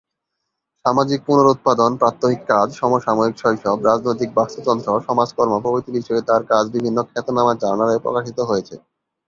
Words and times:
সামাজিক 0.85 1.19
পুনরুৎপাদন, 1.27 1.91
প্রাত্যহিক 1.95 2.41
কাজ, 2.47 2.67
সমসাময়িক 2.75 3.35
শৈশব, 3.37 3.77
রাজনৈতিক 3.89 4.29
বাস্তুতন্ত্র, 4.35 4.89
সমাজকর্ম 5.07 5.53
প্রভৃতি 5.63 5.91
বিষয়ে 5.97 6.27
তাঁর 6.29 6.41
কাজ 6.51 6.63
বিভিন্ন 6.75 6.97
খ্যাতনামা 7.09 7.53
জার্নালে 7.61 7.95
প্রকাশিত 8.05 8.37
হয়েছে। 8.49 8.75